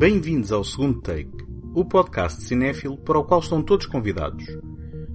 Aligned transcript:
Bem-vindos 0.00 0.50
ao 0.50 0.64
segundo 0.64 0.98
take, 1.02 1.44
o 1.74 1.84
podcast 1.84 2.42
cinéfilo 2.44 2.96
para 2.96 3.18
o 3.18 3.22
qual 3.22 3.40
estão 3.40 3.62
todos 3.62 3.84
convidados. 3.84 4.46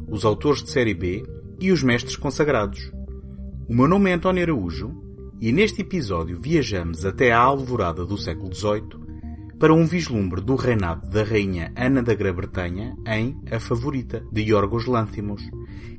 Os 0.07 0.23
autores 0.23 0.61
de 0.61 0.69
série 0.69 0.93
B 0.93 1.25
e 1.59 1.71
os 1.71 1.81
mestres 1.81 2.15
consagrados. 2.15 2.91
O 3.68 3.73
meu 3.73 3.87
nome 3.87 4.11
é 4.11 4.13
António 4.13 4.43
Araújo 4.43 4.91
e 5.41 5.51
neste 5.51 5.82
episódio 5.82 6.39
viajamos 6.39 7.04
até 7.04 7.32
à 7.32 7.39
alvorada 7.39 8.05
do 8.05 8.15
século 8.15 8.54
XVIII 8.54 9.57
para 9.57 9.73
um 9.73 9.87
vislumbre 9.87 10.39
do 10.39 10.54
reinado 10.54 11.09
da 11.09 11.23
rainha 11.23 11.73
Ana 11.75 12.04
da 12.04 12.13
Grã-Bretanha 12.13 12.96
em 13.07 13.41
A 13.49 13.60
Favorita, 13.60 14.24
de 14.32 14.43
Yorgos 14.43 14.86
Lanthimos. 14.86 15.41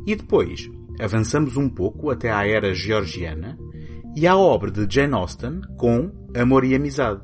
E 0.06 0.14
depois 0.14 0.70
avançamos 1.00 1.56
um 1.56 1.68
pouco 1.68 2.08
até 2.08 2.30
à 2.30 2.46
era 2.46 2.72
georgiana 2.72 3.58
e 4.14 4.28
à 4.28 4.36
obra 4.36 4.70
de 4.70 4.86
Jane 4.88 5.14
Austen 5.14 5.60
com 5.76 6.12
Amor 6.36 6.64
e 6.64 6.76
Amizade, 6.76 7.20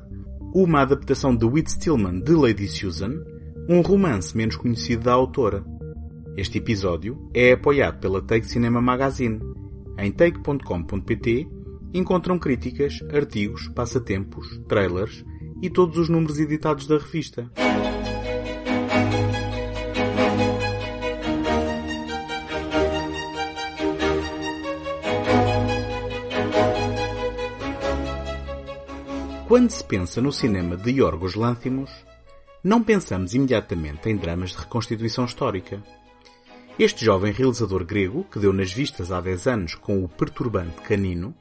uma 0.53 0.81
adaptação 0.81 1.35
de 1.35 1.45
Whit 1.45 1.71
Stillman 1.71 2.19
de 2.19 2.31
Lady 2.33 2.67
Susan, 2.67 3.23
um 3.67 3.81
romance 3.81 4.37
menos 4.37 4.55
conhecido 4.55 5.05
da 5.05 5.13
autora. 5.13 5.65
Este 6.37 6.59
episódio 6.59 7.17
é 7.33 7.53
apoiado 7.53 7.99
pela 7.99 8.21
Take 8.21 8.45
Cinema 8.45 8.79
Magazine. 8.79 9.39
Em 9.97 10.11
take.com.pt 10.11 11.47
encontram 11.91 12.37
críticas, 12.37 12.99
artigos, 13.11 13.67
passatempos, 13.69 14.59
trailers 14.67 15.25
e 15.61 15.71
todos 15.71 15.97
os 15.97 16.07
números 16.07 16.39
editados 16.39 16.85
da 16.85 16.99
revista. 16.99 17.49
Quando 29.53 29.69
se 29.69 29.83
pensa 29.83 30.19
no 30.19 30.31
cinema 30.31 30.75
de 30.75 30.89
Yorgos 30.89 31.35
Lanthimos, 31.35 31.91
não 32.63 32.81
pensamos 32.81 33.35
imediatamente 33.35 34.09
em 34.09 34.17
dramas 34.17 34.49
de 34.49 34.57
reconstituição 34.57 35.25
histórica. 35.25 35.79
Este 36.79 37.05
jovem 37.05 37.31
realizador 37.31 37.85
grego, 37.85 38.23
que 38.23 38.39
deu 38.39 38.51
nas 38.51 38.73
vistas 38.73 39.11
há 39.11 39.21
10 39.21 39.45
anos 39.45 39.75
com 39.75 40.03
o 40.03 40.09
perturbante 40.09 40.81
Canino, 40.81 41.35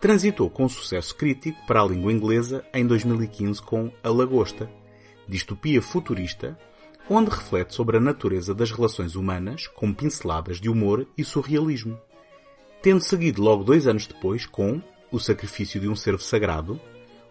transitou 0.00 0.48
com 0.48 0.66
sucesso 0.66 1.14
crítico 1.14 1.58
para 1.66 1.82
a 1.82 1.86
língua 1.86 2.10
inglesa 2.10 2.64
em 2.72 2.86
2015 2.86 3.60
com 3.60 3.92
A 4.02 4.08
Lagosta, 4.08 4.70
distopia 5.28 5.82
futurista, 5.82 6.58
onde 7.06 7.28
reflete 7.28 7.74
sobre 7.74 7.98
a 7.98 8.00
natureza 8.00 8.54
das 8.54 8.70
relações 8.70 9.14
humanas 9.14 9.66
com 9.66 9.92
pinceladas 9.92 10.58
de 10.58 10.70
humor 10.70 11.06
e 11.18 11.22
surrealismo. 11.22 12.00
Tendo 12.80 13.02
seguido 13.02 13.42
logo 13.42 13.62
dois 13.62 13.86
anos 13.86 14.06
depois 14.06 14.46
com 14.46 14.80
O 15.10 15.20
Sacrifício 15.20 15.78
de 15.78 15.86
um 15.86 15.94
Servo 15.94 16.22
Sagrado, 16.22 16.80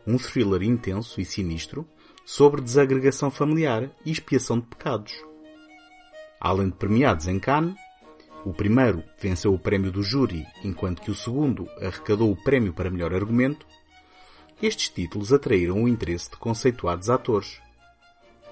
um 0.06 0.18
thriller 0.18 0.64
intenso 0.64 1.22
e 1.22 1.26
sinistro 1.26 1.88
sobre 2.26 2.62
desagregação 2.62 3.30
familiar 3.30 3.90
e 4.06 4.12
expiação 4.12 4.60
de 4.60 4.66
pecados. 4.66 5.14
Além 6.40 6.70
de 6.70 6.76
premiados 6.76 7.28
em 7.28 7.40
Cannes, 7.40 7.76
o 8.44 8.54
primeiro 8.54 9.04
venceu 9.20 9.54
o 9.54 9.60
prémio 9.60 9.92
do 9.92 10.02
júri, 10.02 10.46
enquanto 10.64 11.02
que 11.02 11.12
o 11.12 11.16
segundo 11.16 11.68
arrecadou 11.80 12.32
o 12.32 12.36
prémio 12.36 12.74
para 12.74 12.90
melhor 12.90 13.14
argumento, 13.14 13.68
estes 14.62 14.90
títulos 14.90 15.32
atraíram 15.32 15.84
o 15.84 15.88
interesse 15.88 16.30
de 16.32 16.38
conceituados 16.38 17.10
atores. 17.10 17.60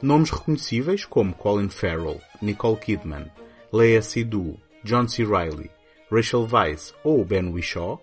Nomes 0.01 0.29
reconhecíveis 0.29 1.05
como 1.05 1.33
Colin 1.33 1.69
Farrell, 1.69 2.21
Nicole 2.41 2.77
Kidman, 2.77 3.31
Lea 3.73 4.01
Seydoux, 4.01 4.57
John 4.83 5.07
C. 5.07 5.23
Reilly, 5.23 5.69
Rachel 6.11 6.47
Weisz 6.51 6.93
ou 7.03 7.23
Ben 7.23 7.49
Whishaw 7.49 8.01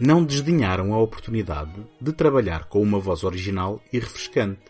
não 0.00 0.24
desdenharam 0.24 0.94
a 0.94 0.98
oportunidade 0.98 1.86
de 2.00 2.10
trabalhar 2.14 2.64
com 2.64 2.80
uma 2.80 2.98
voz 2.98 3.22
original 3.22 3.82
e 3.92 3.98
refrescante, 3.98 4.62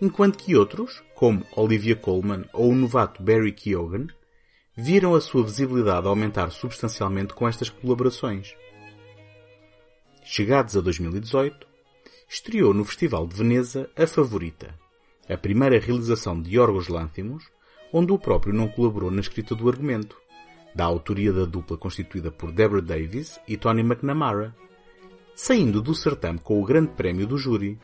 enquanto 0.00 0.38
que 0.38 0.56
outros, 0.56 1.02
como 1.14 1.44
Olivia 1.54 1.94
Colman 1.94 2.46
ou 2.50 2.70
o 2.70 2.74
novato 2.74 3.22
Barry 3.22 3.52
Keoghan, 3.52 4.06
viram 4.74 5.14
a 5.14 5.20
sua 5.20 5.44
visibilidade 5.44 6.08
aumentar 6.08 6.50
substancialmente 6.50 7.34
com 7.34 7.46
estas 7.46 7.68
colaborações. 7.68 8.56
Chegados 10.24 10.74
a 10.78 10.80
2018, 10.80 11.66
estreou 12.26 12.72
no 12.72 12.86
Festival 12.86 13.26
de 13.26 13.36
Veneza 13.36 13.90
A 13.94 14.06
Favorita, 14.06 14.74
a 15.28 15.36
primeira 15.36 15.78
realização 15.78 16.40
de 16.40 16.56
Yorgos 16.56 16.88
Lanthimos, 16.88 17.44
onde 17.92 18.12
o 18.12 18.18
próprio 18.18 18.54
não 18.54 18.68
colaborou 18.68 19.10
na 19.10 19.20
escrita 19.20 19.54
do 19.54 19.68
argumento, 19.68 20.16
da 20.74 20.84
autoria 20.84 21.32
da 21.32 21.44
dupla 21.44 21.76
constituída 21.76 22.30
por 22.30 22.50
Deborah 22.50 22.84
Davis 22.84 23.40
e 23.46 23.56
Tony 23.56 23.82
McNamara, 23.82 24.54
saindo 25.34 25.80
do 25.80 25.94
certame 25.94 26.38
com 26.38 26.60
o 26.60 26.64
grande 26.64 26.88
prémio 26.92 27.26
do 27.26 27.38
júri. 27.38 27.78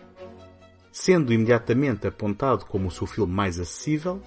Sendo 0.92 1.32
imediatamente 1.32 2.06
apontado 2.06 2.66
como 2.66 2.88
o 2.88 2.90
seu 2.90 3.06
filme 3.06 3.32
mais 3.32 3.60
acessível, 3.60 4.20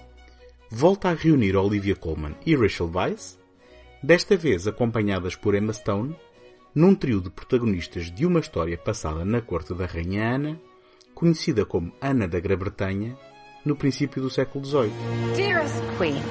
volta 0.69 1.09
a 1.09 1.13
reunir 1.13 1.57
Olivia 1.57 1.95
Colman 1.95 2.35
e 2.45 2.55
Rachel 2.55 2.89
Weisz, 2.93 3.37
desta 4.01 4.37
vez 4.37 4.65
acompanhadas 4.65 5.35
por 5.35 5.55
Emma 5.55 5.73
Stone, 5.73 6.15
num 6.73 6.95
trio 6.95 7.19
de 7.21 7.29
protagonistas 7.29 8.09
de 8.09 8.25
uma 8.25 8.39
história 8.39 8.77
passada 8.77 9.25
na 9.25 9.41
corte 9.41 9.73
da 9.73 9.85
Rainha 9.85 10.35
Ana, 10.35 10.61
conhecida 11.13 11.65
como 11.65 11.93
Ana 12.01 12.27
da 12.27 12.39
Grã-Bretanha, 12.39 13.17
no 13.65 13.75
princípio 13.75 14.21
do 14.21 14.29
século 14.29 14.65
XVIII. 14.65 14.91
Dearest 15.35 15.81
Queen, 15.97 16.23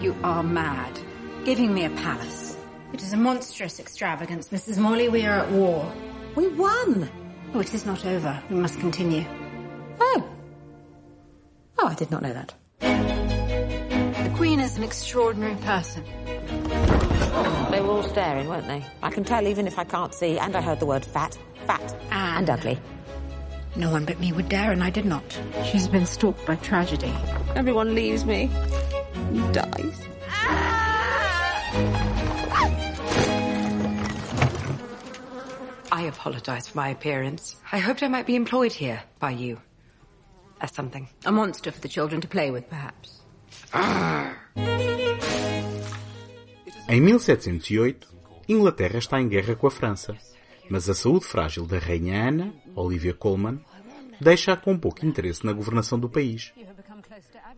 you 0.00 0.14
are 0.22 0.46
mad. 0.46 1.07
Giving 1.44 1.72
me 1.72 1.84
a 1.84 1.90
palace. 1.90 2.56
It 2.92 3.02
is 3.02 3.12
a 3.12 3.16
monstrous 3.16 3.80
extravagance, 3.80 4.48
Mrs. 4.50 4.78
Morley. 4.78 5.08
We 5.08 5.24
are 5.26 5.40
at 5.40 5.50
war. 5.50 5.90
We 6.34 6.48
won. 6.48 7.08
Oh, 7.54 7.60
it 7.60 7.72
is 7.74 7.86
not 7.86 8.04
over. 8.04 8.40
We 8.50 8.56
must 8.56 8.78
continue. 8.80 9.24
Oh. 10.00 10.28
Oh, 11.78 11.86
I 11.88 11.94
did 11.94 12.10
not 12.10 12.22
know 12.22 12.32
that. 12.34 12.54
The 12.80 14.32
Queen 14.36 14.60
is 14.60 14.76
an 14.76 14.82
extraordinary 14.84 15.56
person. 15.56 16.04
They 17.70 17.80
were 17.80 17.90
all 17.90 18.02
staring, 18.02 18.48
weren't 18.48 18.66
they? 18.66 18.84
I 19.02 19.10
can 19.10 19.24
tell 19.24 19.46
even 19.46 19.66
if 19.66 19.78
I 19.78 19.84
can't 19.84 20.14
see, 20.14 20.38
and 20.38 20.54
I 20.56 20.60
heard 20.60 20.80
the 20.80 20.86
word 20.86 21.04
fat, 21.04 21.38
fat, 21.66 21.92
and, 22.10 22.48
And- 22.48 22.50
ugly. 22.50 22.78
No 23.76 23.90
one 23.90 24.04
but 24.06 24.18
me 24.18 24.32
would 24.32 24.48
dare, 24.48 24.72
and 24.72 24.82
I 24.82 24.90
did 24.90 25.04
not. 25.04 25.38
She's 25.70 25.86
been 25.88 26.06
stalked 26.06 26.44
by 26.46 26.56
tragedy. 26.56 27.12
Everyone 27.54 27.94
leaves 27.94 28.24
me. 28.24 28.50
Dies. 29.52 30.00
I 35.90 36.02
apologize 36.02 36.68
for 36.68 36.78
my 36.78 36.90
appearance. 36.90 37.56
I 37.72 37.78
hoped 37.78 38.02
I 38.02 38.08
might 38.08 38.26
be 38.26 38.36
employed 38.36 38.72
here 38.72 39.02
by 39.18 39.30
you. 39.30 39.58
As 40.60 40.72
something. 40.72 41.08
A 41.24 41.32
monster 41.32 41.72
for 41.72 41.80
the 41.80 41.88
children 41.88 42.20
to 42.20 42.28
play 42.28 42.50
with, 42.50 42.68
perhaps. 42.68 43.18
Em 46.88 47.00
1708, 47.00 48.08
Inglaterra 48.48 48.98
está 48.98 49.20
em 49.20 49.28
guerra 49.28 49.54
com 49.54 49.66
a 49.66 49.70
França, 49.70 50.16
mas 50.70 50.88
a 50.88 50.94
saúde 50.94 51.26
frágil 51.26 51.66
da 51.66 51.78
Rainha 51.78 52.28
Ana, 52.28 52.54
Olivia 52.74 53.12
Colman, 53.12 53.60
deixa-a 54.20 54.56
com 54.56 54.78
pouco 54.78 55.04
interesse 55.04 55.44
na 55.44 55.52
governação 55.52 55.98
do 55.98 56.08
país. 56.08 56.52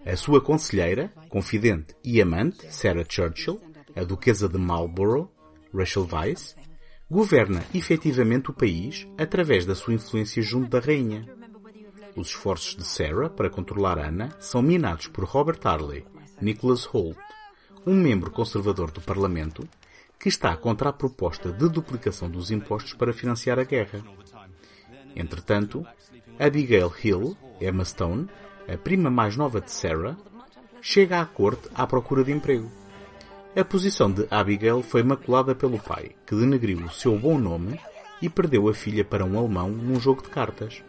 A 0.05 0.17
sua 0.17 0.41
conselheira, 0.41 1.13
confidente 1.29 1.95
e 2.03 2.21
amante, 2.21 2.67
Sarah 2.75 3.05
Churchill, 3.09 3.61
a 3.97 4.05
Duquesa 4.05 4.49
de 4.49 4.59
Marlborough, 4.59 5.31
Rachel 5.75 6.09
Weisz, 6.11 6.57
governa 7.11 7.65
efetivamente 7.75 8.51
o 8.51 8.55
país 8.55 9.07
através 9.19 9.67
da 9.67 9.75
sua 9.75 9.95
influência 9.95 10.41
junto 10.43 10.71
da 10.71 10.79
rainha. 10.79 11.27
Os 12.17 12.29
esforços 12.29 12.77
de 12.77 12.85
Sarah 12.85 13.29
para 13.29 13.51
controlar 13.51 13.99
Ana 13.99 14.31
são 14.39 14.63
minados 14.63 15.09
por 15.09 15.25
Robert 15.25 15.61
Harley, 15.65 16.05
Nicholas 16.41 16.85
Holt, 16.85 17.19
um 17.87 17.95
membro 17.95 18.31
conservador 18.31 18.91
do 18.91 19.01
Parlamento, 19.01 19.67
que 20.19 20.29
está 20.29 20.57
contra 20.57 20.91
a 20.91 20.93
proposta 20.93 21.51
de 21.51 21.69
duplicação 21.69 22.31
dos 22.31 22.51
impostos 22.51 22.95
para 22.95 23.13
financiar 23.13 23.59
a 23.59 23.65
guerra. 23.65 24.05
Entretanto, 25.17 25.85
Abigail 26.39 26.93
Hill, 27.03 27.37
Emma 27.61 27.85
Stone, 27.85 28.29
a 28.69 28.77
prima 28.77 29.11
mais 29.11 29.37
nova 29.37 29.61
de 29.61 29.71
Sarah, 29.71 30.17
chega 30.81 31.21
à 31.21 31.27
corte 31.27 31.69
à 31.75 31.87
procura 31.87 32.23
de 32.23 32.33
emprego. 32.33 32.80
A 33.57 33.65
posição 33.65 34.13
de 34.13 34.29
Abigail 34.31 34.81
foi 34.81 35.03
maculada 35.03 35.57
pelo 35.57 35.77
pai, 35.81 36.13
que 36.25 36.37
denegriu 36.37 36.79
o 36.85 36.91
seu 36.91 37.19
bom 37.19 37.37
nome 37.37 37.81
e 38.23 38.29
perdeu 38.29 38.69
a 38.69 38.75
filha 38.75 39.05
para 39.05 39.25
um 39.25 39.37
alemão 39.37 39.69
num 39.69 39.99
jogo 39.99 40.23
de 40.23 40.29
cartas. 40.29 40.85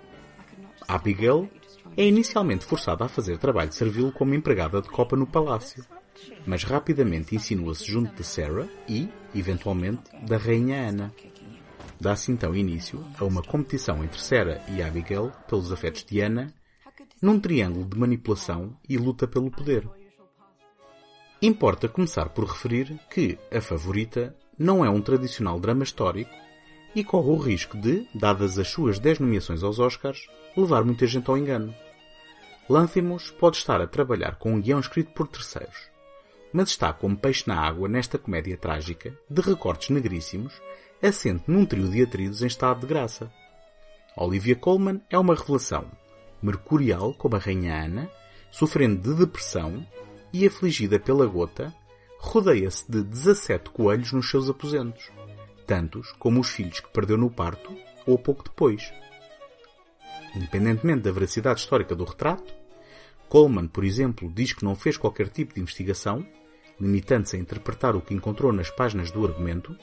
Abigail 0.88 1.50
é 1.98 2.06
inicialmente 2.06 2.64
forçada 2.64 3.04
a 3.04 3.10
fazer 3.10 3.40
trabalho 3.40 3.74
servil 3.74 4.12
como 4.12 4.36
empregada 4.36 4.80
de 4.80 4.90
copa 4.90 5.16
no 5.16 5.26
palácio, 5.26 5.84
mas 6.46 6.64
rapidamente 6.64 7.36
insinua-se 7.36 7.92
junto 7.92 8.14
de 8.14 8.24
Sarah 8.24 8.68
e, 8.88 9.10
eventualmente, 9.34 10.04
da 10.22 10.38
rainha 10.38 10.88
Ana. 10.88 11.12
Dá-se 12.00 12.32
então 12.32 12.56
início 12.56 13.04
a 13.18 13.26
uma 13.26 13.42
competição 13.42 14.04
entre 14.04 14.22
Sarah 14.22 14.62
e 14.70 14.84
Abigail 14.84 15.32
pelos 15.48 15.72
afetos 15.72 16.06
de 16.06 16.20
Ana, 16.22 16.54
num 17.20 17.40
triângulo 17.40 17.86
de 17.86 17.98
manipulação 17.98 18.78
e 18.88 18.98
luta 18.98 19.28
pelo 19.28 19.50
poder. 19.50 19.90
Importa 21.42 21.90
começar 21.90 22.30
por 22.30 22.46
referir 22.46 23.00
que 23.10 23.36
A 23.52 23.60
Favorita 23.60 24.36
não 24.60 24.86
é 24.86 24.90
um 24.92 25.02
tradicional 25.02 25.60
drama 25.60 25.84
histórico 25.84 26.30
e 26.94 27.04
corre 27.04 27.30
o 27.30 27.36
risco 27.36 27.76
de, 27.76 28.08
dadas 28.14 28.60
as 28.60 28.68
suas 28.68 29.00
10 29.00 29.22
nomeações 29.22 29.64
aos 29.64 29.80
Oscars, 29.80 30.28
levar 30.56 30.84
muita 30.84 31.08
gente 31.08 31.28
ao 31.32 31.38
engano. 31.40 31.74
Lanthimos 32.70 33.32
pode 33.32 33.58
estar 33.58 33.82
a 33.82 33.88
trabalhar 33.88 34.36
com 34.36 34.54
um 34.54 34.62
guião 34.62 34.80
escrito 34.80 35.14
por 35.14 35.28
terceiros, 35.28 35.90
mas 36.54 36.70
está 36.70 36.94
como 36.94 37.18
peixe 37.18 37.46
na 37.48 37.60
água 37.60 37.90
nesta 37.90 38.20
comédia 38.20 38.56
trágica, 38.56 39.12
de 39.28 39.42
recortes 39.42 39.90
negríssimos, 39.90 40.54
assente 41.02 41.46
num 41.48 41.66
trio 41.66 41.90
de 41.90 42.04
atridos 42.04 42.44
em 42.44 42.48
estado 42.48 42.82
de 42.82 42.86
graça. 42.86 43.32
Olivia 44.16 44.56
Colman 44.56 45.02
é 45.10 45.18
uma 45.18 45.34
revelação, 45.34 45.90
mercurial 46.40 47.16
como 47.16 47.36
a 47.36 47.40
Rainha 47.40 47.84
Ana, 47.84 48.12
sofrendo 48.52 49.02
de 49.02 49.20
depressão 49.26 49.84
e 50.34 50.46
afligida 50.46 51.00
pela 51.00 51.26
gota, 51.26 51.74
rodeia-se 52.18 52.90
de 52.90 53.04
17 53.04 53.70
coelhos 53.72 54.12
nos 54.12 54.30
seus 54.30 54.50
aposentos, 54.50 55.10
tantos 55.66 56.12
como 56.14 56.40
os 56.40 56.50
filhos 56.50 56.80
que 56.80 56.92
perdeu 56.92 57.18
no 57.18 57.30
parto 57.30 57.76
ou 58.06 58.18
pouco 58.18 58.44
depois. 58.44 58.92
Independentemente 60.36 61.02
da 61.02 61.12
veracidade 61.12 61.60
histórica 61.60 61.96
do 61.96 62.06
retrato, 62.06 62.54
Coleman, 63.28 63.68
por 63.68 63.84
exemplo, 63.84 64.30
diz 64.30 64.54
que 64.54 64.66
não 64.66 64.76
fez 64.76 64.98
qualquer 64.98 65.30
tipo 65.30 65.54
de 65.54 65.62
investigação, 65.62 66.26
limitando-se 66.80 67.36
a 67.36 67.40
interpretar 67.40 67.96
o 67.96 68.02
que 68.02 68.14
encontrou 68.14 68.52
nas 68.52 68.70
páginas 68.70 69.10
do 69.10 69.26
argumento. 69.26 69.74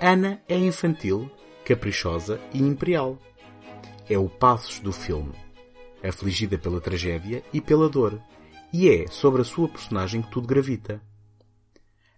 Ana 0.00 0.40
é 0.48 0.56
infantil, 0.56 1.30
caprichosa 1.64 2.40
e 2.52 2.62
imperial. 2.62 3.18
É 4.08 4.16
o 4.16 4.28
pathos 4.28 4.78
do 4.78 4.92
filme, 4.92 5.34
afligida 6.02 6.56
pela 6.56 6.80
tragédia 6.80 7.42
e 7.52 7.60
pela 7.60 7.88
dor, 7.88 8.20
e 8.76 8.88
é 8.88 9.06
sobre 9.06 9.40
a 9.40 9.44
sua 9.44 9.68
personagem 9.68 10.20
que 10.20 10.32
tudo 10.32 10.48
gravita. 10.48 11.00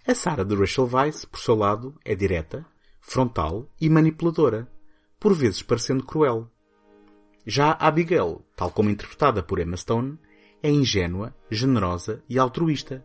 A 0.06 0.14
Sarah 0.14 0.42
de 0.42 0.54
Rachel 0.54 0.88
Weisz, 0.90 1.26
por 1.26 1.38
seu 1.38 1.54
lado, 1.54 1.94
é 2.02 2.14
direta, 2.14 2.64
frontal 2.98 3.70
e 3.78 3.90
manipuladora, 3.90 4.66
por 5.20 5.34
vezes 5.34 5.60
parecendo 5.60 6.02
cruel. 6.02 6.50
Já 7.44 7.72
Abigail, 7.72 8.42
tal 8.56 8.70
como 8.70 8.88
interpretada 8.88 9.42
por 9.42 9.58
Emma 9.58 9.76
Stone, 9.76 10.18
é 10.62 10.70
ingênua, 10.70 11.36
generosa 11.50 12.24
e 12.26 12.38
altruísta. 12.38 13.04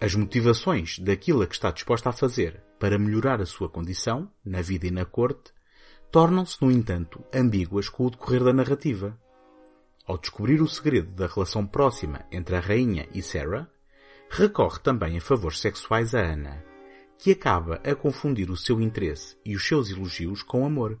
As 0.00 0.16
motivações 0.16 0.98
daquilo 0.98 1.42
a 1.42 1.46
que 1.46 1.54
está 1.54 1.70
disposta 1.70 2.08
a 2.08 2.12
fazer 2.12 2.64
para 2.80 2.98
melhorar 2.98 3.40
a 3.40 3.46
sua 3.46 3.68
condição, 3.68 4.28
na 4.44 4.60
vida 4.60 4.88
e 4.88 4.90
na 4.90 5.04
corte, 5.04 5.52
tornam-se, 6.10 6.60
no 6.60 6.68
entanto, 6.68 7.24
ambíguas 7.32 7.88
com 7.88 8.06
o 8.06 8.10
decorrer 8.10 8.42
da 8.42 8.52
narrativa. 8.52 9.16
Ao 10.04 10.18
descobrir 10.18 10.60
o 10.60 10.68
segredo 10.68 11.10
da 11.12 11.26
relação 11.26 11.66
próxima 11.66 12.24
entre 12.30 12.56
a 12.56 12.60
rainha 12.60 13.08
e 13.14 13.22
Sarah, 13.22 13.68
recorre 14.28 14.80
também 14.80 15.16
a 15.16 15.20
favores 15.20 15.60
sexuais 15.60 16.14
a 16.14 16.20
Ana, 16.20 16.64
que 17.18 17.30
acaba 17.30 17.76
a 17.84 17.94
confundir 17.94 18.50
o 18.50 18.56
seu 18.56 18.80
interesse 18.80 19.36
e 19.44 19.54
os 19.54 19.66
seus 19.66 19.90
elogios 19.90 20.42
com 20.42 20.66
amor. 20.66 20.98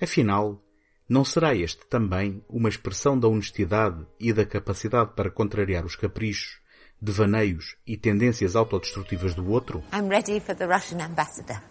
Afinal, 0.00 0.60
não 1.08 1.24
será 1.24 1.54
este 1.54 1.86
também 1.86 2.44
uma 2.48 2.68
expressão 2.68 3.18
da 3.18 3.28
honestidade 3.28 4.04
e 4.18 4.32
da 4.32 4.44
capacidade 4.44 5.12
para 5.14 5.30
contrariar 5.30 5.84
os 5.84 5.94
caprichos, 5.94 6.60
devaneios 7.00 7.76
e 7.86 7.96
tendências 7.96 8.56
autodestrutivas 8.56 9.34
do 9.34 9.48
outro? 9.48 9.84
I'm 9.92 10.08
ready 10.08 10.40
for 10.40 10.56
the 10.56 10.66
Russian 10.66 11.00
ambassador. 11.00 11.62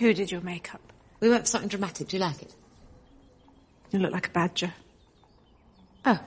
Who 0.00 0.12
did 0.12 0.32
your 0.32 0.42
makeup? 0.42 0.82
We 1.22 1.30
went 1.30 1.42
for 1.42 1.50
something 1.52 1.68
dramatic. 1.68 2.08
Do 2.08 2.16
you 2.16 2.24
like 2.24 2.44
it? 2.44 2.63
You 3.94 4.00
look 4.00 4.10
like 4.10 4.26
a 4.26 4.30
badger. 4.30 4.74
Oh. 6.04 6.18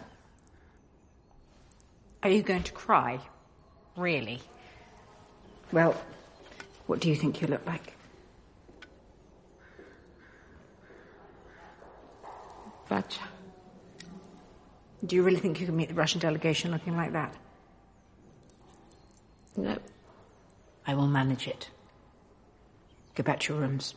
Are 2.24 2.30
you 2.30 2.42
going 2.42 2.64
to 2.64 2.72
cry? 2.72 3.20
Really? 3.98 4.40
Well, 5.74 6.02
what 6.86 7.02
do 7.02 7.10
you 7.10 7.16
think 7.18 7.42
you 7.42 7.48
look 7.48 7.66
like? 7.68 7.94
Badger. 12.88 13.20
Do 15.06 15.18
you 15.18 15.24
really 15.24 15.42
think 15.42 15.60
you 15.60 15.66
can 15.66 15.76
meet 15.76 15.90
the 15.90 15.94
Russian 15.94 16.22
delegation 16.22 16.72
looking 16.72 16.96
like 16.96 17.12
that? 17.12 17.36
No. 19.58 19.78
I 20.86 20.96
will 20.96 21.08
manage 21.08 21.50
it. 21.50 21.70
Go 23.16 23.24
back 23.24 23.42
to 23.42 23.54
your 23.54 23.62
rooms. 23.62 23.94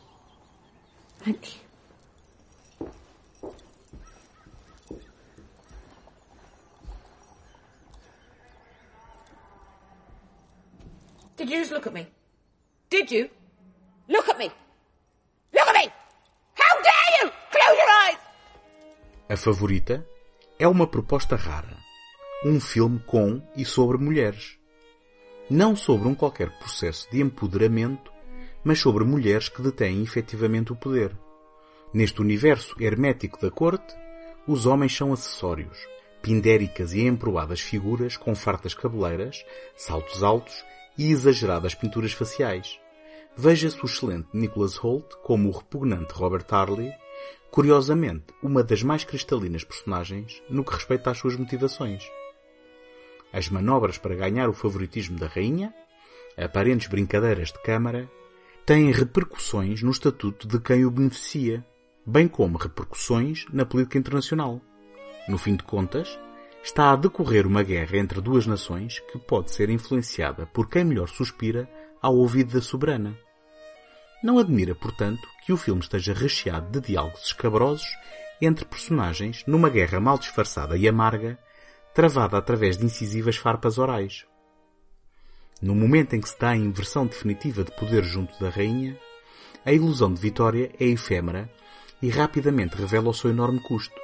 Thank 1.19 1.55
you. 1.55 1.70
You 11.51 11.59
just 11.59 11.71
look 11.71 11.87
at 11.87 11.93
me? 11.93 12.07
Did 12.89 13.11
you? 13.11 13.29
Look 14.07 14.29
at 14.29 14.37
me! 14.37 14.49
Look 15.53 15.67
at 15.67 15.75
me! 15.75 15.91
How 16.55 16.81
dare 16.81 17.09
you! 17.21 17.31
Close 17.51 17.77
your 17.77 17.91
eyes! 18.05 18.17
A 19.29 19.37
Favorita 19.37 20.05
é 20.57 20.67
uma 20.67 20.87
proposta 20.87 21.35
rara. 21.35 21.77
Um 22.45 22.59
filme 22.59 22.99
com 22.99 23.41
e 23.55 23.65
sobre 23.65 23.97
mulheres. 23.97 24.57
Não 25.49 25.75
sobre 25.75 26.07
um 26.07 26.15
qualquer 26.15 26.49
processo 26.57 27.09
de 27.11 27.21
empoderamento, 27.21 28.11
mas 28.63 28.79
sobre 28.79 29.03
mulheres 29.03 29.49
que 29.49 29.61
detêm 29.61 30.01
efetivamente 30.01 30.71
o 30.71 30.75
poder. 30.75 31.15
Neste 31.93 32.21
universo 32.21 32.75
hermético 32.81 33.39
da 33.41 33.51
corte, 33.51 33.93
os 34.47 34.65
homens 34.65 34.95
são 34.95 35.11
acessórios, 35.11 35.77
pindéricas 36.21 36.93
e 36.93 37.01
emproadas 37.05 37.59
figuras 37.59 38.15
com 38.15 38.33
fartas 38.33 38.73
cabeleiras, 38.73 39.43
saltos 39.75 40.23
altos 40.23 40.63
e 40.97 41.11
exageradas 41.11 41.75
pinturas 41.75 42.13
faciais. 42.13 42.79
Veja-se 43.35 43.81
o 43.81 43.85
excelente 43.85 44.27
Nicholas 44.33 44.75
Holt 44.75 45.15
como 45.23 45.49
o 45.49 45.51
repugnante 45.51 46.13
Robert 46.13 46.45
Harley, 46.49 46.91
curiosamente 47.49 48.33
uma 48.41 48.63
das 48.63 48.83
mais 48.83 49.03
cristalinas 49.03 49.63
personagens 49.63 50.41
no 50.49 50.63
que 50.63 50.73
respeita 50.73 51.11
às 51.11 51.17
suas 51.17 51.35
motivações. 51.35 52.03
As 53.33 53.49
manobras 53.49 53.97
para 53.97 54.15
ganhar 54.15 54.49
o 54.49 54.53
favoritismo 54.53 55.17
da 55.17 55.27
rainha, 55.27 55.73
aparentes 56.37 56.87
brincadeiras 56.87 57.51
de 57.51 57.61
câmara, 57.61 58.09
têm 58.65 58.91
repercussões 58.91 59.81
no 59.81 59.91
estatuto 59.91 60.47
de 60.47 60.59
quem 60.59 60.85
o 60.85 60.91
beneficia, 60.91 61.65
bem 62.05 62.27
como 62.27 62.57
repercussões 62.57 63.45
na 63.51 63.65
política 63.65 63.97
internacional. 63.97 64.61
No 65.27 65.37
fim 65.37 65.55
de 65.55 65.63
contas, 65.63 66.19
está 66.63 66.91
a 66.91 66.95
decorrer 66.95 67.47
uma 67.47 67.63
guerra 67.63 67.97
entre 67.97 68.21
duas 68.21 68.45
nações 68.45 68.99
que 69.11 69.17
pode 69.17 69.51
ser 69.51 69.69
influenciada 69.69 70.45
por 70.45 70.69
quem 70.69 70.83
melhor 70.83 71.09
suspira 71.09 71.69
ao 72.01 72.15
ouvido 72.15 72.53
da 72.53 72.61
soberana. 72.61 73.17
Não 74.23 74.37
admira, 74.37 74.75
portanto, 74.75 75.27
que 75.45 75.51
o 75.51 75.57
filme 75.57 75.81
esteja 75.81 76.13
recheado 76.13 76.69
de 76.69 76.87
diálogos 76.87 77.25
escabrosos 77.25 77.87
entre 78.39 78.65
personagens 78.65 79.43
numa 79.47 79.69
guerra 79.69 79.99
mal 79.99 80.17
disfarçada 80.17 80.77
e 80.77 80.87
amarga, 80.87 81.37
travada 81.93 82.37
através 82.37 82.77
de 82.77 82.85
incisivas 82.85 83.35
farpas 83.35 83.77
orais. 83.77 84.25
No 85.61 85.75
momento 85.75 86.15
em 86.15 86.21
que 86.21 86.29
se 86.29 86.39
dá 86.39 86.49
a 86.49 86.57
inversão 86.57 87.05
definitiva 87.05 87.63
de 87.63 87.71
poder 87.71 88.03
junto 88.03 88.39
da 88.39 88.49
rainha, 88.49 88.97
a 89.63 89.71
ilusão 89.71 90.11
de 90.11 90.19
vitória 90.19 90.71
é 90.79 90.85
efêmera 90.85 91.49
e 92.01 92.09
rapidamente 92.09 92.75
revela 92.75 93.09
o 93.09 93.13
seu 93.13 93.29
enorme 93.29 93.59
custo. 93.59 93.95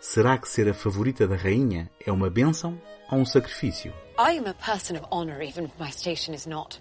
Será 0.00 0.38
que 0.38 0.48
ser 0.48 0.68
a 0.68 0.74
favorita 0.74 1.26
da 1.26 1.34
rainha 1.34 1.90
é 2.06 2.12
uma 2.12 2.30
bênção 2.30 2.80
ou 3.10 3.18
um 3.18 3.24
sacrifício? 3.24 3.92
I 4.16 4.38
am 4.38 4.46
a 4.46 4.54
person 4.54 4.96
of 4.96 5.04
honor, 5.10 5.42
even 5.42 5.64
if 5.64 5.72
my 5.78 5.90
station 5.90 6.34
is 6.34 6.46
not. 6.46 6.80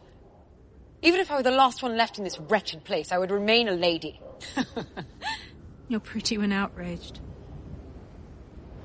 Even 1.01 1.19
if 1.19 1.31
I 1.31 1.35
were 1.35 1.43
the 1.43 1.51
last 1.51 1.83
one 1.83 1.97
left 1.97 2.19
in 2.19 2.23
this 2.23 2.39
wretched 2.39 2.83
place, 2.83 3.11
I 3.11 3.17
would 3.17 3.31
remain 3.31 3.67
a 3.67 3.71
lady. 3.71 4.19
You're 5.89 5.99
pretty 5.99 6.37
when 6.37 6.51
outraged. 6.51 7.19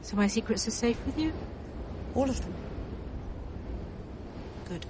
So 0.00 0.16
my 0.16 0.28
secrets 0.28 0.66
are 0.66 0.72
safe 0.72 0.98
with 1.04 1.18
you? 1.18 1.32
All 2.14 2.28
of 2.28 2.40
them. 2.40 2.54
Good. 4.68 4.86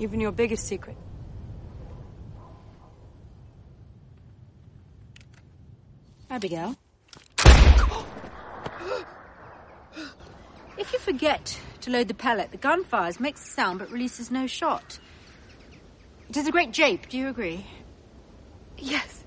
Even 0.00 0.20
your 0.20 0.32
biggest 0.32 0.66
secret. 0.66 0.96
Abigail? 6.34 6.76
If 10.76 10.92
you 10.92 10.98
forget 10.98 11.56
to 11.82 11.90
load 11.90 12.08
the 12.08 12.14
pellet, 12.14 12.50
the 12.50 12.56
gun 12.58 12.82
fires, 12.82 13.20
makes 13.20 13.40
a 13.46 13.48
sound 13.48 13.78
but 13.78 13.92
releases 13.92 14.32
no 14.32 14.48
shot. 14.48 14.98
It 16.28 16.36
is 16.36 16.48
a 16.48 16.50
great 16.50 16.72
jape, 16.72 17.08
do 17.08 17.16
you 17.16 17.28
agree? 17.28 17.64
Yes. 18.76 19.22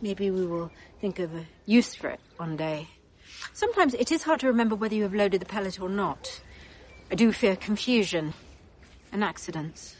Maybe 0.00 0.30
we 0.30 0.46
will 0.46 0.70
think 1.02 1.18
of 1.18 1.34
a 1.34 1.44
use 1.66 1.94
for 1.94 2.08
it 2.08 2.20
one 2.38 2.56
day. 2.56 2.88
Sometimes 3.52 3.92
it 3.92 4.10
is 4.10 4.22
hard 4.22 4.40
to 4.40 4.46
remember 4.46 4.74
whether 4.76 4.94
you 4.94 5.02
have 5.02 5.14
loaded 5.14 5.42
the 5.42 5.46
pellet 5.46 5.78
or 5.78 5.90
not. 5.90 6.40
I 7.10 7.14
do 7.14 7.30
fear 7.32 7.56
confusion 7.56 8.32
and 9.12 9.22
accidents. 9.22 9.96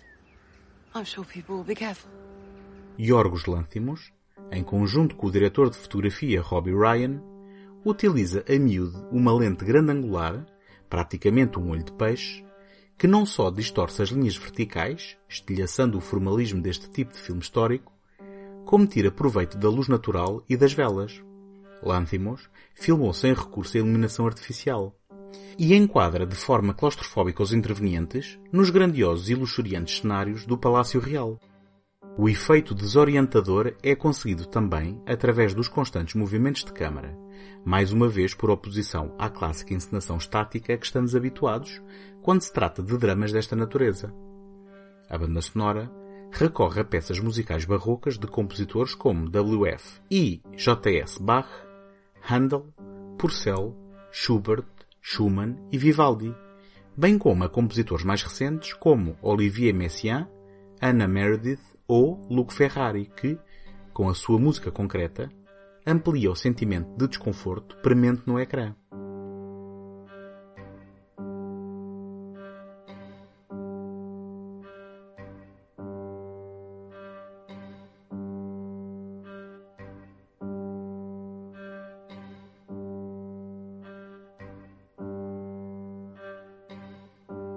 I'm 0.95 1.05
sure 1.05 1.25
people 1.25 1.57
will 1.59 1.65
be 1.65 1.75
careful. 1.75 2.11
Yorgos 2.99 3.45
Lanthimos, 3.45 4.01
em 4.53 4.63
conjunto 4.63 5.15
com 5.15 5.27
o 5.27 5.31
diretor 5.31 5.71
de 5.71 5.77
fotografia 5.77 6.43
Robbie 6.43 6.75
Ryan, 6.75 7.23
utiliza 7.85 8.45
a 8.49 8.59
miúde 8.59 8.97
uma 9.11 9.33
lente 9.33 9.65
grande 9.65 9.93
angular, 9.93 10.45
praticamente 10.89 11.59
um 11.59 11.71
olho 11.71 11.85
de 11.85 11.93
peixe, 11.93 12.45
que 12.99 13.07
não 13.07 13.25
só 13.25 13.51
distorce 13.51 14.03
as 14.03 14.11
linhas 14.11 14.37
verticais, 14.37 15.17
estilhaçando 15.29 15.97
o 15.97 16.01
formalismo 16.01 16.61
deste 16.61 16.91
tipo 16.91 17.13
de 17.13 17.19
filme 17.19 17.41
histórico, 17.41 17.93
como 18.67 18.87
tira 18.87 19.11
proveito 19.11 19.57
da 19.57 19.69
luz 19.69 19.89
natural 19.89 20.45
e 20.49 20.57
das 20.57 20.73
velas. 20.73 21.23
Lanthimos, 21.83 22.51
filmou 22.75 23.13
sem 23.15 23.33
recurso 23.33 23.77
à 23.77 23.81
iluminação 23.81 24.27
artificial 24.27 24.95
e 25.59 25.75
enquadra 25.75 26.27
de 26.27 26.35
forma 26.35 26.75
claustrofóbica 26.75 27.43
os 27.43 27.53
intervenientes 27.53 28.39
nos 28.53 28.71
grandiosos 28.71 29.31
e 29.31 29.35
luxuriantes 29.35 29.99
cenários 29.99 30.45
do 30.45 30.59
Palácio 30.59 31.01
Real. 31.01 31.39
O 32.19 32.29
efeito 32.29 32.75
desorientador 32.75 33.75
é 33.83 33.95
conseguido 33.95 34.47
também 34.47 35.01
através 35.07 35.55
dos 35.55 35.69
constantes 35.69 36.15
movimentos 36.15 36.65
de 36.65 36.73
câmara, 36.73 37.17
mais 37.65 37.93
uma 37.93 38.09
vez 38.09 38.35
por 38.35 38.51
oposição 38.51 39.15
à 39.19 39.31
clássica 39.31 39.75
encenação 39.75 40.17
estática 40.17 40.75
a 40.75 40.77
que 40.77 40.85
estamos 40.85 41.15
habituados 41.15 41.81
quando 42.21 42.43
se 42.43 42.53
trata 42.53 42.83
de 42.83 42.97
dramas 42.99 43.33
desta 43.33 43.55
natureza. 43.55 44.13
A 45.09 45.17
banda 45.17 45.41
sonora 45.41 45.91
recorre 46.33 46.81
a 46.81 46.85
peças 46.85 47.19
musicais 47.19 47.65
barrocas 47.65 48.19
de 48.19 48.27
compositores 48.27 48.95
como 48.95 49.29
W.F. 49.29 50.01
e 50.11 50.43
J.S. 50.57 51.21
Bach, 51.23 51.49
Handel, 52.29 52.67
Purcell, 53.19 53.75
Schubert, 54.13 54.67
Schumann 55.01 55.57
e 55.73 55.79
Vivaldi, 55.79 56.35
bem 56.97 57.19
como 57.19 57.45
a 57.45 57.49
compositores 57.49 58.05
mais 58.05 58.23
recentes 58.23 58.75
como 58.75 59.17
Olivier 59.23 59.75
Messiaen, 59.75 60.27
Anna 60.81 61.09
Meredith 61.09 61.61
ou 61.91 62.25
Luc 62.31 62.55
Ferrari, 62.55 63.11
que, 63.17 63.37
com 63.93 64.09
a 64.09 64.15
sua 64.15 64.39
música 64.39 64.71
concreta, 64.71 65.29
amplia 65.85 66.31
o 66.31 66.37
sentimento 66.37 66.97
de 66.97 67.09
desconforto 67.09 67.77
premente 67.83 68.23
no 68.27 68.39
ecrã. 68.39 68.77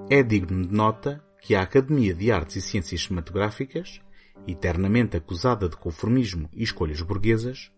É 0.09 0.23
digno 0.23 0.65
de 0.65 0.73
nota 0.73 1.23
que 1.39 1.53
a 1.53 1.61
Academia 1.61 2.15
de 2.15 2.31
Artes 2.31 2.55
e 2.55 2.61
Ciências 2.61 3.03
Cinematográficas, 3.03 4.01
eternamente 4.47 5.17
acusada 5.17 5.69
de 5.69 5.75
conformismo 5.75 6.49
e 6.53 6.63
escolhas 6.63 7.01
burguesas, 7.01 7.71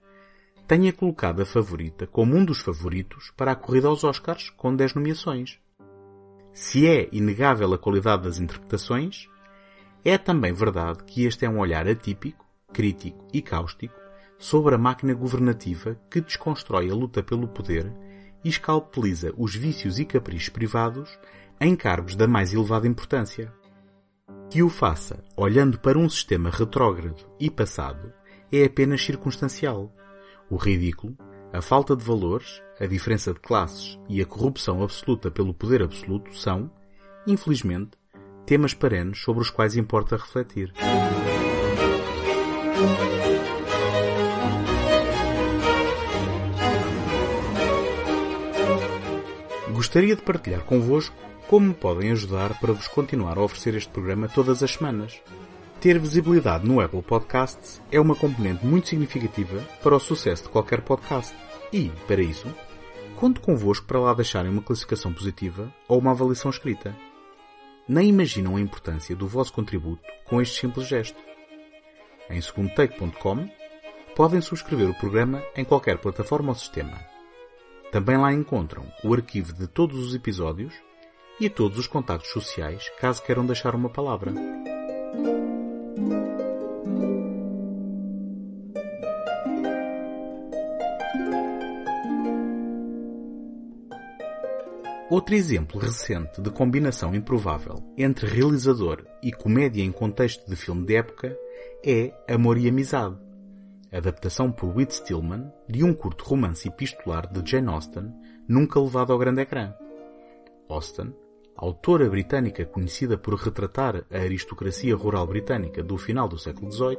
tenha 0.68 0.92
colocado 0.92 1.42
a 1.42 1.46
favorita 1.46 2.08
como 2.08 2.36
um 2.36 2.44
dos 2.44 2.60
favoritos 2.60 3.32
para 3.38 3.52
a 3.52 3.56
corrida 3.56 3.88
aos 3.88 4.04
Oscars 4.04 4.50
com 4.50 4.76
10 4.76 4.96
nomeações. 4.96 5.60
Se 6.52 6.88
é 6.88 7.08
inegável 7.12 7.74
a 7.74 7.78
qualidade 7.78 8.24
das 8.24 8.40
interpretações, 8.40 9.30
é 10.04 10.18
também 10.18 10.54
verdade 10.54 11.04
que 11.04 11.26
este 11.26 11.46
é 11.46 11.50
um 11.50 11.60
olhar 11.60 11.88
atípico, 11.88 12.46
crítico 12.72 13.28
e 13.34 13.42
cáustico 13.42 13.94
sobre 14.38 14.76
a 14.76 14.78
máquina 14.78 15.14
governativa 15.14 16.00
que 16.10 16.22
desconstrói 16.22 16.90
a 16.90 16.94
luta 16.94 17.24
pelo 17.24 17.48
poder 17.48 17.92
e 18.44 18.50
escalpeliza 18.50 19.34
os 19.38 19.56
vícios 19.56 20.00
e 20.00 20.06
caprichos 20.06 20.50
privados 20.50 21.10
em 21.60 21.76
cargos 21.76 22.16
da 22.16 22.28
mais 22.28 22.54
elevada 22.54 22.88
importância. 22.88 23.52
Que 24.50 24.64
o 24.64 24.70
faça 24.70 25.24
olhando 25.36 25.80
para 25.80 25.98
um 25.98 26.08
sistema 26.08 26.50
retrógrado 26.50 27.26
e 27.40 27.50
passado 27.50 28.14
é 28.52 28.64
apenas 28.64 29.04
circunstancial. 29.04 29.92
O 30.50 30.56
ridículo, 30.56 31.18
a 31.52 31.62
falta 31.62 31.96
de 31.96 32.04
valores, 32.04 32.62
a 32.80 32.86
diferença 32.86 33.34
de 33.34 33.40
classes 33.40 34.00
e 34.08 34.22
a 34.22 34.26
corrupção 34.26 34.84
absoluta 34.84 35.30
pelo 35.32 35.54
poder 35.54 35.82
absoluto 35.82 36.34
são, 36.38 36.72
infelizmente, 37.28 37.92
temas 38.46 38.74
perenes 38.74 39.20
sobre 39.20 39.42
os 39.42 39.50
quais 39.50 39.76
importa 39.76 40.16
refletir. 40.16 40.72
Gostaria 49.74 50.16
de 50.16 50.22
partilhar 50.22 50.64
convosco 50.64 51.16
como 51.48 51.68
me 51.68 51.74
podem 51.74 52.12
ajudar 52.12 52.60
para 52.60 52.74
vos 52.74 52.88
continuar 52.88 53.38
a 53.38 53.42
oferecer 53.42 53.76
este 53.76 53.90
programa 53.90 54.28
todas 54.28 54.64
as 54.64 54.72
semanas. 54.72 55.22
Ter 55.80 56.00
visibilidade 56.00 56.66
no 56.68 56.80
Apple 56.80 57.04
Podcasts 57.04 57.82
é 57.92 58.00
uma 58.00 58.16
componente 58.16 58.66
muito 58.66 58.88
significativa 58.88 59.60
para 59.84 59.96
o 59.96 60.00
sucesso 60.00 60.44
de 60.44 60.50
qualquer 60.50 60.82
podcast. 60.82 61.36
E, 61.72 61.90
para 62.08 62.22
isso, 62.22 62.48
conto 63.16 63.42
convosco 63.42 63.86
para 63.86 64.00
lá 64.00 64.14
deixarem 64.14 64.52
uma 64.52 64.62
classificação 64.62 65.14
positiva 65.14 65.72
ou 65.88 66.00
uma 66.00 66.12
avaliação 66.12 66.50
escrita. 66.50 66.96
Nem 67.88 68.10
imaginam 68.10 68.56
a 68.56 68.62
importância 68.62 69.16
do 69.16 69.28
vosso 69.28 69.54
contributo 69.54 70.02
com 70.26 70.42
este 70.42 70.60
simples 70.60 70.88
gesto. 70.88 71.20
Em 72.30 72.42
segundotake.com 72.42 73.48
podem 74.16 74.42
subscrever 74.42 74.90
o 74.90 74.96
programa 74.96 75.44
em 75.56 75.64
qualquer 75.64 76.00
plataforma 76.00 76.50
ou 76.50 76.56
sistema. 76.56 76.98
Também 77.92 78.18
lá 78.18 78.34
encontram 78.34 78.92
o 79.04 79.14
arquivo 79.14 79.54
de 79.54 79.68
todos 79.68 80.00
os 80.00 80.16
episódios 80.16 80.74
e 81.40 81.50
todos 81.50 81.78
os 81.78 81.88
contactos 81.88 82.32
sociais 82.32 82.90
caso 83.00 83.24
queiram 83.24 83.46
deixar 83.46 83.76
uma 83.76 83.90
palavra. 83.90 84.34
Outro 95.10 95.36
exemplo 95.36 95.80
recente 95.80 96.42
de 96.42 96.50
combinação 96.50 97.14
improvável 97.14 97.84
entre 97.98 98.28
realizador 98.28 99.06
e 99.22 99.32
comédia 99.32 99.84
em 99.84 99.92
contexto 99.92 100.50
de 100.50 100.56
filme 100.56 100.86
de 100.86 100.96
época 100.96 101.38
é 101.86 102.12
Amor 102.28 102.58
e 102.58 102.68
Amizade, 102.68 103.16
adaptação 103.92 104.52
por 104.52 104.76
Whit 104.76 104.94
Stillman 104.94 105.52
de 105.70 105.84
um 105.84 105.94
curto 105.94 106.26
romance 106.26 106.68
epistolar 106.68 107.32
de 107.32 107.50
Jane 107.50 107.70
Austen, 107.70 108.12
nunca 108.48 108.80
levado 108.80 109.14
ao 109.14 109.20
grande 109.20 109.42
ecrã. 109.42 109.74
Austen 110.68 111.14
autora 111.56 112.10
britânica 112.10 112.66
conhecida 112.66 113.18
por 113.18 113.36
retratar 113.36 114.06
a 114.12 114.18
aristocracia 114.18 114.96
rural 114.96 115.26
britânica 115.26 115.82
do 115.82 115.98
final 115.98 116.28
do 116.28 116.38
século 116.38 116.72
XVIII, 116.72 116.98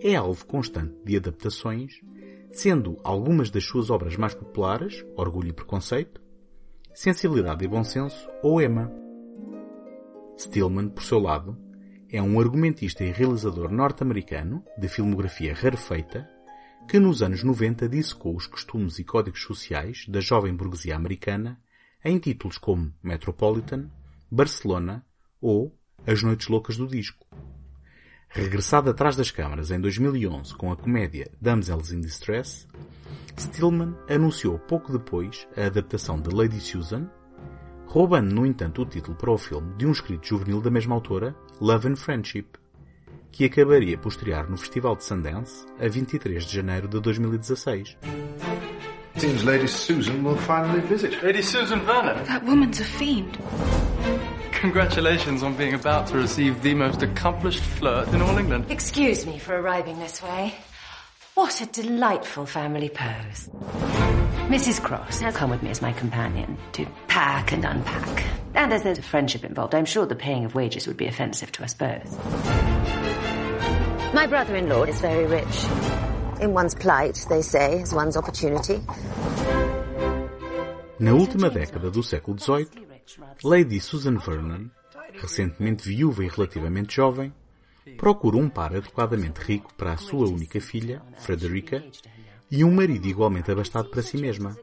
é 0.00 0.14
alvo 0.14 0.46
constante 0.46 0.94
de 1.04 1.16
adaptações, 1.16 2.00
sendo 2.52 2.98
algumas 3.02 3.50
das 3.50 3.64
suas 3.64 3.90
obras 3.90 4.16
mais 4.16 4.34
populares 4.34 5.04
Orgulho 5.16 5.48
e 5.48 5.52
Preconceito, 5.52 6.20
Sensibilidade 6.94 7.64
e 7.64 7.68
Bom 7.68 7.82
Senso 7.82 8.28
ou 8.42 8.60
Emma. 8.62 8.92
Stillman, 10.38 10.88
por 10.88 11.02
seu 11.02 11.18
lado, 11.18 11.58
é 12.10 12.22
um 12.22 12.38
argumentista 12.38 13.02
e 13.02 13.10
realizador 13.10 13.70
norte-americano 13.70 14.62
de 14.78 14.88
filmografia 14.88 15.52
rarefeita 15.54 16.28
que 16.88 17.00
nos 17.00 17.20
anos 17.20 17.42
90 17.42 17.88
dissecou 17.88 18.36
os 18.36 18.46
costumes 18.46 18.98
e 19.00 19.04
códigos 19.04 19.42
sociais 19.42 20.06
da 20.08 20.20
jovem 20.20 20.54
burguesia 20.54 20.94
americana 20.94 21.60
em 22.04 22.18
títulos 22.18 22.58
como 22.58 22.92
Metropolitan, 23.02 23.90
Barcelona 24.30 25.04
ou 25.40 25.76
As 26.06 26.22
Noites 26.22 26.48
Loucas 26.48 26.76
do 26.76 26.86
Disco. 26.86 27.26
Regressado 28.28 28.90
atrás 28.90 29.16
das 29.16 29.30
câmaras 29.30 29.70
em 29.70 29.80
2011 29.80 30.54
com 30.54 30.70
a 30.70 30.76
comédia 30.76 31.30
Damsels 31.40 31.92
in 31.92 32.00
Distress, 32.00 32.66
Stillman 33.38 33.94
anunciou 34.08 34.58
pouco 34.58 34.92
depois 34.92 35.46
a 35.56 35.66
adaptação 35.66 36.20
de 36.20 36.34
Lady 36.34 36.60
Susan, 36.60 37.10
roubando 37.86 38.34
no 38.34 38.46
entanto 38.46 38.82
o 38.82 38.86
título 38.86 39.16
para 39.16 39.30
o 39.30 39.38
filme 39.38 39.74
de 39.76 39.86
um 39.86 39.92
escrito 39.92 40.26
juvenil 40.26 40.60
da 40.60 40.70
mesma 40.70 40.94
autora, 40.94 41.34
Love 41.60 41.88
and 41.88 41.96
Friendship, 41.96 42.46
que 43.30 43.44
acabaria 43.44 43.98
por 43.98 44.08
estrear 44.08 44.50
no 44.50 44.56
Festival 44.56 44.96
de 44.96 45.04
Sundance 45.04 45.66
a 45.78 45.88
23 45.88 46.44
de 46.44 46.54
janeiro 46.54 46.88
de 46.88 47.00
2016. 47.00 47.96
Seems 49.18 49.44
Lady 49.44 49.66
Susan 49.66 50.22
will 50.22 50.36
finally 50.36 50.80
visit. 50.80 51.22
Lady 51.22 51.40
Susan 51.40 51.80
Vernon. 51.80 52.22
That 52.24 52.44
woman's 52.44 52.80
a 52.80 52.84
fiend. 52.84 53.38
Congratulations 54.52 55.42
on 55.42 55.56
being 55.56 55.72
about 55.72 56.06
to 56.08 56.16
receive 56.16 56.62
the 56.62 56.74
most 56.74 57.02
accomplished 57.02 57.60
flirt 57.60 58.08
in 58.08 58.20
all 58.20 58.36
England. 58.36 58.66
Excuse 58.70 59.24
me 59.24 59.38
for 59.38 59.58
arriving 59.58 59.98
this 59.98 60.22
way. 60.22 60.54
What 61.34 61.62
a 61.62 61.66
delightful 61.66 62.44
family 62.44 62.90
pose. 62.90 63.48
Mrs. 64.48 64.82
Cross 64.82 65.20
has 65.20 65.34
come 65.34 65.50
with 65.50 65.62
me 65.62 65.70
as 65.70 65.80
my 65.80 65.92
companion 65.92 66.58
to 66.72 66.86
pack 67.08 67.52
and 67.52 67.64
unpack. 67.64 68.24
And 68.54 68.72
as 68.72 68.82
there's 68.82 68.98
a 68.98 69.02
friendship 69.02 69.44
involved, 69.44 69.74
I'm 69.74 69.86
sure 69.86 70.04
the 70.04 70.14
paying 70.14 70.44
of 70.44 70.54
wages 70.54 70.86
would 70.86 70.96
be 70.96 71.06
offensive 71.06 71.52
to 71.52 71.64
us 71.64 71.74
both. 71.74 72.14
My 74.14 74.26
brother-in-law 74.26 74.84
is 74.84 75.00
very 75.00 75.26
rich. 75.26 75.66
In 76.38 76.52
one's 76.54 76.74
plight, 76.74 77.26
they 77.28 77.42
say, 77.42 77.80
is 77.80 77.94
one's 77.94 78.14
opportunity. 78.14 78.82
Na 81.00 81.12
última 81.14 81.48
década 81.48 81.90
do 81.90 82.02
século 82.02 82.38
XVIII, 82.38 82.86
Lady 83.42 83.80
Susan 83.80 84.18
Vernon, 84.18 84.68
recentemente 85.14 85.88
viúva 85.88 86.24
e 86.24 86.28
relativamente 86.28 86.94
jovem, 86.94 87.32
procura 87.96 88.36
um 88.36 88.50
par 88.50 88.76
adequadamente 88.76 89.40
rico 89.40 89.72
para 89.74 89.92
a 89.92 89.96
sua 89.96 90.28
única 90.28 90.60
filha, 90.60 91.02
Frederica, 91.18 91.82
e 92.50 92.62
um 92.62 92.74
marido 92.74 93.06
igualmente 93.06 93.50
abastado 93.50 93.88
para 93.88 94.02
si 94.02 94.18
mesma. 94.18 94.54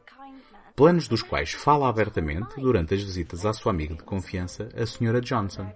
Planos 0.76 1.08
dos 1.08 1.22
quais 1.22 1.52
fala 1.52 1.88
abertamente 1.88 2.54
durante 2.60 2.94
as 2.94 3.02
visitas 3.02 3.44
à 3.44 3.52
sua 3.52 3.72
amiga 3.72 3.96
de 3.96 4.04
confiança, 4.04 4.68
a 4.76 4.82
Sra. 4.82 5.20
Johnson. 5.20 5.72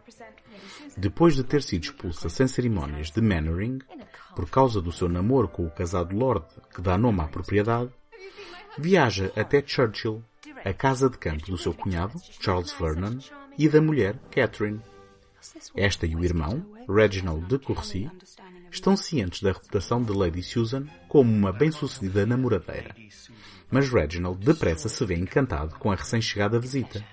Depois 0.97 1.35
de 1.35 1.43
ter 1.43 1.62
sido 1.62 1.85
expulsa 1.85 2.28
sem 2.28 2.47
cerimónias 2.47 3.11
de 3.11 3.21
Mannering, 3.21 3.78
por 4.35 4.49
causa 4.49 4.81
do 4.81 4.93
seu 4.93 5.09
namoro 5.09 5.49
com 5.49 5.67
o 5.67 5.71
casado 5.71 6.17
Lord 6.17 6.45
que 6.75 6.81
dá 6.81 6.97
nome 6.97 7.21
à 7.21 7.25
propriedade, 7.25 7.91
viaja 8.79 9.33
até 9.37 9.63
Churchill, 9.65 10.23
a 10.65 10.73
casa 10.73 11.09
de 11.09 11.19
campo 11.19 11.47
do 11.47 11.59
seu 11.59 11.75
cunhado, 11.75 12.21
Charles 12.41 12.73
Vernon, 12.73 13.19
e 13.59 13.69
da 13.69 13.81
mulher, 13.81 14.19
Catherine. 14.31 14.81
Esta 15.75 16.07
e 16.07 16.15
o 16.15 16.25
irmão, 16.25 16.65
Reginald 16.89 17.47
de 17.47 17.59
Courcy, 17.59 18.11
estão 18.71 18.97
cientes 18.97 19.43
da 19.43 19.53
reputação 19.53 20.03
de 20.03 20.13
Lady 20.13 20.43
Susan 20.43 20.87
como 21.09 21.33
uma 21.33 21.53
bem-sucedida 21.53 22.27
namoradeira. 22.27 22.95
Mas 23.71 23.89
Reginald 23.89 24.39
depressa 24.45 24.89
se 24.89 25.05
vê 25.05 25.17
encantado 25.17 25.77
com 25.79 25.91
a 25.91 25.95
recém-chegada 25.95 26.59
visita. 26.59 27.05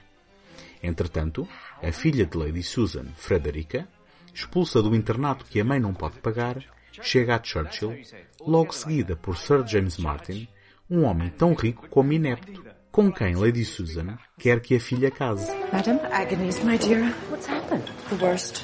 Entretanto, 0.81 1.47
a 1.81 1.91
filha 1.91 2.25
de 2.25 2.37
Lady 2.37 2.61
Susan, 2.61 3.05
Frederica, 3.17 3.87
expulsa 4.33 4.81
do 4.81 4.95
internato 4.95 5.45
que 5.45 5.59
a 5.59 5.65
mãe 5.65 5.79
não 5.79 5.93
pode 5.93 6.19
pagar, 6.19 6.63
chega 7.01 7.35
a 7.35 7.41
Churchill, 7.43 7.97
logo 8.39 8.73
seguida 8.73 9.15
por 9.15 9.37
Sir 9.37 9.65
James 9.67 9.97
Martin, 9.97 10.47
um 10.89 11.03
homem 11.03 11.29
tão 11.29 11.53
rico 11.53 11.87
como 11.89 12.13
inepto, 12.13 12.63
com 12.91 13.11
quem 13.11 13.35
Lady 13.35 13.65
Susan 13.65 14.17
quer 14.37 14.59
que 14.59 14.75
a 14.75 14.79
filha 14.79 15.11
case. 15.11 15.51
Madam, 15.71 15.99
agonies, 16.11 16.63
my 16.63 16.77
dear. 16.77 17.13
What's 17.29 17.47
happened? 17.47 17.85
The 18.09 18.23
worst. 18.23 18.63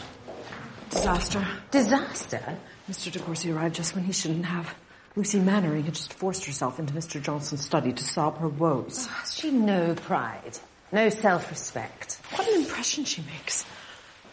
Disaster. 0.89 1.45
Disaster? 1.71 2.57
Mr. 2.89 3.11
De 3.11 3.19
Courcy 3.19 3.51
arrived 3.51 3.75
just 3.75 3.95
when 3.95 4.03
he 4.03 4.13
shouldn't 4.13 4.45
have. 4.45 4.73
Lucy 5.15 5.39
Mannering 5.39 5.83
had 5.83 5.95
just 5.95 6.13
forced 6.13 6.45
herself 6.45 6.79
into 6.79 6.93
Mr. 6.93 7.21
Johnson's 7.21 7.65
study 7.65 7.91
to 7.91 8.03
sob 8.03 8.37
her 8.39 8.47
woes. 8.47 9.07
Has 9.07 9.35
she 9.35 9.51
no 9.51 9.93
pride? 9.95 10.57
No 10.91 11.09
self-respect? 11.09 12.19
What 12.35 12.47
an 12.47 12.61
impression 12.61 13.03
she 13.05 13.21
makes. 13.21 13.65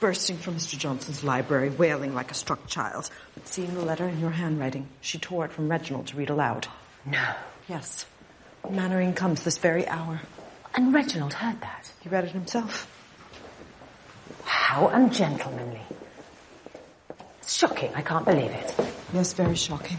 Bursting 0.01 0.37
from 0.37 0.55
Mr. 0.55 0.79
Johnson's 0.79 1.25
library, 1.25 1.71
wailing 1.71 2.15
like 2.15 2.31
a 2.31 2.35
struck 2.35 2.69
child. 2.69 3.11
But 3.35 3.49
seeing 3.49 3.75
the 3.75 3.83
letter 3.83 4.07
in 4.07 4.21
your 4.21 4.31
handwriting, 4.31 4.87
she 5.01 5.19
tore 5.19 5.45
it 5.45 5.53
from 5.53 5.69
Reginald 5.69 6.07
to 6.09 6.17
read 6.17 6.31
aloud. 6.31 6.69
No. 7.05 7.35
Yes. 7.69 8.07
Mannering 8.71 9.15
comes 9.15 9.43
this 9.43 9.59
very 9.59 9.89
hour. 9.89 10.21
And 10.75 10.95
Reginald 10.95 11.33
heard 11.33 11.61
that? 11.63 11.91
He 12.01 12.09
read 12.09 12.25
it 12.25 12.31
himself. 12.31 12.87
How 14.45 14.87
ungentlemanly. 14.89 15.83
It's 17.41 17.57
shocking. 17.57 17.93
I 17.97 18.03
can't 18.03 18.25
believe 18.25 18.51
it. 18.53 18.75
Yes, 19.13 19.33
very 19.33 19.57
shocking. 19.57 19.99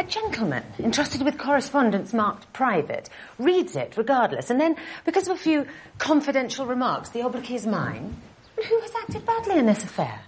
A 0.00 0.04
gentleman 0.04 0.64
entrusted 0.78 1.22
with 1.22 1.38
correspondence 1.38 2.12
marked 2.12 2.52
private 2.52 3.08
reads 3.38 3.76
it 3.76 3.96
regardless, 3.96 4.50
and 4.50 4.58
then, 4.58 4.74
because 5.04 5.28
of 5.28 5.36
a 5.36 5.38
few 5.38 5.66
confidential 5.98 6.66
remarks, 6.66 7.10
the 7.10 7.20
obloquy 7.20 7.54
is 7.54 7.66
mine. 7.66 8.16
And 8.60 8.68
who 8.68 8.80
has 8.80 8.92
acted 8.94 9.24
badly 9.24 9.58
in 9.58 9.64
this 9.64 9.84
affair? 9.84 10.20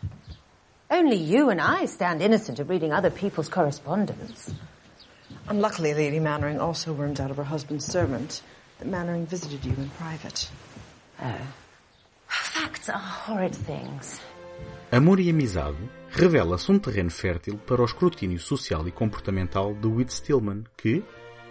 Only 0.90 1.16
you 1.16 1.50
and 1.50 1.60
I 1.60 1.84
stand 1.84 2.22
innocent 2.22 2.60
of 2.60 2.70
reading 2.70 2.90
other 2.90 3.10
people's 3.10 3.50
correspondence. 3.50 4.54
Unluckily, 5.48 5.92
Lady 5.92 6.18
Mannering 6.18 6.58
also 6.58 6.94
wormed 6.94 7.20
out 7.20 7.30
of 7.30 7.36
her 7.36 7.44
husband's 7.44 7.84
servant 7.84 8.40
that 8.78 8.88
Mannering 8.88 9.26
visited 9.26 9.62
you 9.66 9.74
in 9.74 9.90
private. 9.98 10.48
Oh. 11.20 11.46
Facts 12.26 12.88
are 12.88 12.98
horrid 12.98 13.54
things. 13.54 14.18
Amor 14.90 15.20
e 15.20 15.28
amizade 15.28 15.76
revela-se 16.08 16.72
um 16.72 16.78
terreno 16.78 17.10
fértil 17.10 17.58
para 17.58 17.82
o 17.82 17.84
escrutínio 17.84 18.38
social 18.38 18.88
e 18.88 18.90
comportamental 18.90 19.74
de 19.74 19.88
Whit 19.88 20.10
Stillman, 20.10 20.64
que, 20.74 21.04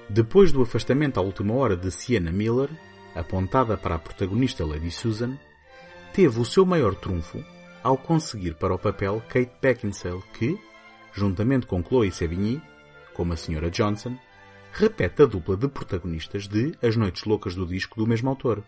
depois 0.10 0.52
do 0.52 0.64
afastamento 0.64 1.20
à 1.20 1.22
última 1.22 1.54
hora 1.54 1.78
de 1.78 1.92
Sienna 1.92 2.32
Miller, 2.32 2.72
apontada 3.14 3.78
para 3.78 3.96
a 3.96 4.00
protagonista 4.00 4.66
Lady 4.66 4.90
Susan, 4.90 5.38
teve 6.14 6.40
o 6.40 6.46
seu 6.46 6.66
maior 6.66 6.96
trunfo 6.96 7.44
ao 7.84 7.98
conseguir 7.98 8.56
para 8.56 8.74
o 8.74 8.80
papel 8.80 9.22
Kate 9.28 9.52
Beckinsale, 9.62 10.22
que, 10.38 10.60
juntamente 11.14 11.66
com 11.66 11.84
Chloe 11.84 12.12
Sevigny, 12.12 12.62
como 13.14 13.34
a 13.34 13.36
Sra. 13.36 13.70
Johnson, 13.70 14.18
repete 14.74 15.24
a 15.24 15.26
dupla 15.26 15.58
de 15.58 15.68
protagonistas 15.68 16.48
de 16.48 16.76
As 16.82 16.96
Noites 16.96 17.24
Loucas 17.24 17.56
do 17.56 17.66
Disco 17.66 18.00
do 18.00 18.08
mesmo 18.08 18.30
autor. 18.30 18.64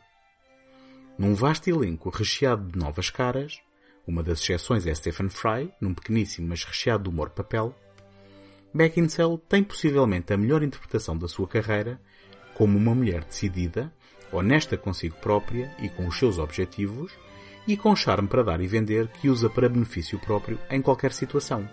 Num 1.17 1.35
vasto 1.35 1.69
elenco 1.69 2.09
recheado 2.09 2.71
de 2.71 2.77
novas 2.79 3.09
caras, 3.09 3.61
uma 4.07 4.23
das 4.23 4.41
exceções 4.41 4.87
é 4.87 4.95
Stephen 4.95 5.29
Fry, 5.29 5.71
num 5.79 5.93
pequeníssimo 5.93 6.47
mas 6.47 6.63
recheado 6.63 7.03
de 7.03 7.09
humor 7.09 7.29
papel, 7.29 7.75
Beckinsale 8.73 9.37
tem 9.47 9.63
possivelmente 9.63 10.33
a 10.33 10.37
melhor 10.37 10.63
interpretação 10.63 11.15
da 11.15 11.27
sua 11.27 11.47
carreira 11.47 12.01
como 12.55 12.77
uma 12.77 12.95
mulher 12.95 13.23
decidida, 13.23 13.93
honesta 14.31 14.75
consigo 14.75 15.15
própria 15.17 15.75
e 15.79 15.89
com 15.89 16.07
os 16.07 16.17
seus 16.17 16.39
objetivos, 16.39 17.13
e 17.67 17.77
com 17.77 17.95
charme 17.95 18.27
para 18.27 18.43
dar 18.43 18.61
e 18.61 18.67
vender 18.67 19.07
que 19.07 19.29
usa 19.29 19.49
para 19.49 19.69
benefício 19.69 20.19
próprio 20.19 20.59
em 20.69 20.81
qualquer 20.81 21.11
situação. 21.11 21.67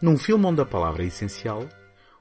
Num 0.00 0.16
filme 0.16 0.46
onde 0.46 0.60
a 0.60 0.66
palavra 0.66 1.02
é 1.02 1.06
essencial, 1.06 1.68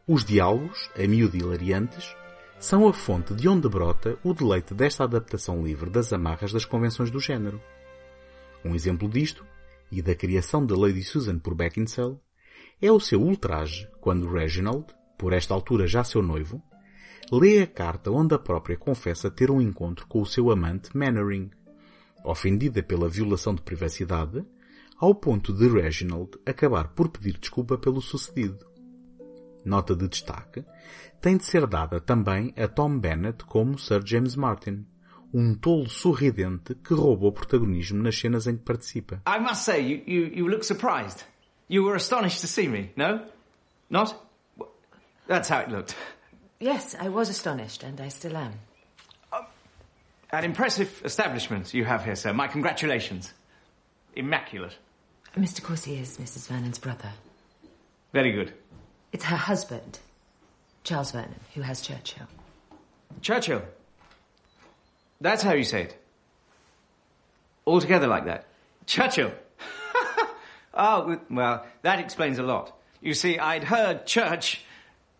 os 0.07 0.25
diálogos, 0.25 0.89
a 0.97 1.07
miúdo 1.07 1.37
hilariantes, 1.37 2.15
são 2.59 2.87
a 2.87 2.93
fonte 2.93 3.33
de 3.33 3.47
onde 3.47 3.69
brota 3.69 4.17
o 4.23 4.33
deleite 4.33 4.73
desta 4.73 5.05
adaptação 5.05 5.63
livre 5.63 5.89
das 5.89 6.11
amarras 6.11 6.51
das 6.51 6.65
convenções 6.65 7.09
do 7.09 7.19
género. 7.19 7.61
Um 8.65 8.75
exemplo 8.75 9.07
disto, 9.07 9.45
e 9.91 10.01
da 10.01 10.13
criação 10.13 10.65
de 10.65 10.73
Lady 10.73 11.03
Susan 11.03 11.39
por 11.39 11.55
Beckinsale, 11.55 12.19
é 12.81 12.91
o 12.91 12.99
seu 12.99 13.21
ultraje 13.21 13.87
quando 13.99 14.29
Reginald, 14.29 14.85
por 15.17 15.33
esta 15.33 15.53
altura 15.53 15.87
já 15.87 16.03
seu 16.03 16.21
noivo, 16.21 16.61
lê 17.31 17.61
a 17.61 17.67
carta 17.67 18.11
onde 18.11 18.33
a 18.33 18.39
própria 18.39 18.77
confessa 18.77 19.29
ter 19.29 19.49
um 19.51 19.61
encontro 19.61 20.07
com 20.07 20.21
o 20.21 20.25
seu 20.25 20.51
amante 20.51 20.95
Mannering, 20.95 21.49
ofendida 22.23 22.81
pela 22.83 23.09
violação 23.09 23.53
de 23.53 23.61
privacidade, 23.61 24.45
ao 24.97 25.15
ponto 25.15 25.53
de 25.53 25.67
Reginald 25.67 26.31
acabar 26.45 26.89
por 26.89 27.09
pedir 27.09 27.37
desculpa 27.37 27.77
pelo 27.77 28.01
sucedido. 28.01 28.67
Nota 29.63 29.95
de 29.95 30.07
destaque 30.07 30.63
tem 31.21 31.37
de 31.37 31.45
ser 31.45 31.67
dada 31.67 31.99
também 31.99 32.53
a 32.57 32.67
Tom 32.67 32.97
Bennett 32.97 33.43
como 33.45 33.77
Sir 33.77 34.01
James 34.05 34.35
Martin, 34.35 34.85
um 35.33 35.53
tolo 35.53 35.89
sorridente 35.89 36.75
que 36.75 36.93
rouba 36.93 37.27
o 37.27 37.31
protagonismo 37.31 38.01
nas 38.01 38.17
cenas 38.17 38.47
em 38.47 38.57
que 38.57 38.63
participa. 38.63 39.21
I 39.27 39.39
must 39.39 39.63
say, 39.63 39.81
you, 39.81 40.01
you, 40.07 40.27
you 40.33 40.47
look 40.47 40.63
surprised. 40.63 41.25
You 41.69 41.83
were 41.83 41.95
astonished 41.95 42.41
to 42.41 42.47
see 42.47 42.67
me, 42.67 42.91
no? 42.95 43.25
Not? 43.89 44.15
That's 45.27 45.49
how 45.49 45.59
it 45.61 45.69
looked. 45.69 45.95
Yes, 46.59 46.95
I 46.99 47.09
was 47.09 47.29
astonished, 47.29 47.83
and 47.83 48.01
I 48.01 48.09
still 48.09 48.35
am. 48.35 48.53
An 50.31 50.43
impressive 50.43 51.01
establishment 51.03 51.73
you 51.73 51.85
have 51.85 52.05
here, 52.05 52.15
sir. 52.15 52.33
My 52.33 52.47
congratulations. 52.47 53.33
Immaculate. 54.15 54.75
Mr. 55.35 55.63
Corsi 55.63 55.97
is 55.97 56.17
Mrs. 56.17 56.47
Vernon's 56.47 56.77
brother. 56.77 57.11
Very 58.13 58.31
good. 58.31 58.53
It's 59.11 59.25
her 59.25 59.35
husband, 59.35 59.99
Charles 60.83 61.11
Vernon, 61.11 61.39
who 61.55 61.61
has 61.61 61.81
Churchill. 61.81 62.27
Churchill. 63.21 63.63
That's 65.19 65.41
how 65.41 65.53
you 65.53 65.63
say 65.63 65.83
it. 65.83 65.97
All 67.65 67.81
together 67.81 68.07
like 68.07 68.25
that. 68.25 68.45
Churchill. 68.85 69.31
oh, 70.73 71.19
well, 71.29 71.65
that 71.81 71.99
explains 71.99 72.37
a 72.37 72.43
lot. 72.43 72.75
You 73.01 73.13
see, 73.13 73.39
I'd 73.39 73.63
heard 73.63 74.05
church 74.05 74.61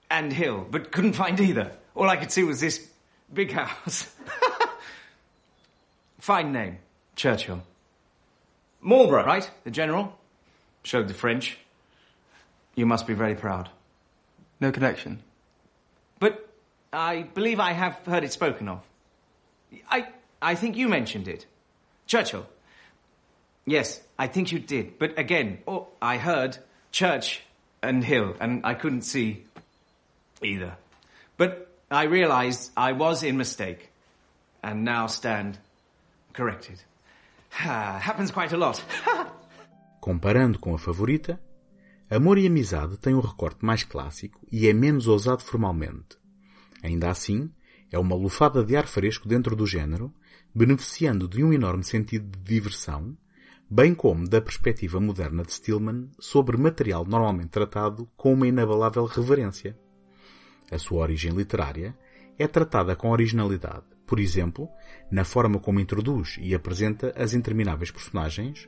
and 0.09 0.31
hill, 0.31 0.67
but 0.69 0.91
couldn't 0.91 1.13
find 1.13 1.39
either. 1.39 1.71
All 1.95 2.09
I 2.09 2.17
could 2.17 2.31
see 2.31 2.43
was 2.43 2.59
this 2.59 2.87
big 3.33 3.51
house. 3.51 4.13
Fine 6.29 6.51
name. 6.51 6.77
Churchill. 7.15 7.63
Marlborough, 8.81 9.25
right? 9.25 9.49
The 9.63 9.71
general? 9.71 10.15
Showed 10.83 11.07
the 11.07 11.15
French. 11.15 11.57
You 12.75 12.85
must 12.85 13.07
be 13.07 13.15
very 13.15 13.33
proud. 13.33 13.67
No 14.59 14.71
connection. 14.71 15.23
But 16.19 16.47
I 16.93 17.23
believe 17.23 17.59
I 17.59 17.71
have 17.71 17.95
heard 18.05 18.23
it 18.23 18.31
spoken 18.31 18.69
of. 18.69 18.83
I, 19.89 20.09
I 20.39 20.53
think 20.53 20.77
you 20.77 20.87
mentioned 20.87 21.27
it. 21.27 21.47
Churchill. 22.05 22.45
Yes, 23.65 23.99
I 24.19 24.27
think 24.27 24.51
you 24.51 24.59
did. 24.59 24.99
But 24.99 25.17
again, 25.17 25.57
oh, 25.67 25.87
I 25.99 26.17
heard 26.17 26.59
church 26.91 27.41
and 27.81 28.03
hill, 28.03 28.35
and 28.39 28.61
I 28.63 28.75
couldn't 28.75 29.01
see 29.01 29.45
either. 30.43 30.77
But 31.37 31.71
I 31.89 32.03
realized 32.03 32.69
I 32.77 32.91
was 32.91 33.23
in 33.23 33.35
mistake, 33.35 33.89
and 34.61 34.85
now 34.85 35.07
stand 35.07 35.57
corrected. 36.33 36.79
Happens 37.51 38.31
quite 38.31 38.53
a 38.53 38.57
lot. 38.57 38.83
Comparando 39.99 40.59
com 40.59 40.73
a 40.73 40.79
favorita, 40.79 41.39
Amor 42.09 42.37
e 42.37 42.47
Amizade 42.47 42.97
tem 42.97 43.13
um 43.13 43.19
recorte 43.19 43.63
mais 43.63 43.83
clássico 43.83 44.39
e 44.51 44.67
é 44.67 44.73
menos 44.73 45.07
ousado 45.07 45.43
formalmente. 45.43 46.17
Ainda 46.81 47.09
assim, 47.09 47.51
é 47.91 47.99
uma 47.99 48.15
lufada 48.15 48.63
de 48.63 48.75
ar 48.75 48.87
fresco 48.87 49.27
dentro 49.27 49.55
do 49.55 49.67
género, 49.67 50.11
beneficiando 50.53 51.27
de 51.27 51.43
um 51.43 51.53
enorme 51.53 51.83
sentido 51.83 52.25
de 52.25 52.39
diversão, 52.43 53.15
bem 53.69 53.93
como 53.93 54.27
da 54.27 54.41
perspectiva 54.41 54.99
moderna 54.99 55.43
de 55.43 55.53
Stillman 55.53 56.09
sobre 56.19 56.57
material 56.57 57.05
normalmente 57.05 57.49
tratado 57.49 58.07
com 58.17 58.33
uma 58.33 58.47
inabalável 58.47 59.05
reverência. 59.05 59.77
A 60.71 60.79
sua 60.79 61.01
origem 61.01 61.31
literária 61.31 61.95
é 62.37 62.47
tratada 62.47 62.95
com 62.95 63.11
originalidade, 63.11 63.85
por 64.09 64.19
exemplo, 64.19 64.67
na 65.11 65.23
forma 65.23 65.59
como 65.59 65.79
introduz 65.79 66.39
e 66.41 66.55
apresenta 66.55 67.13
as 67.15 67.35
intermináveis 67.35 67.91
personagens, 67.91 68.67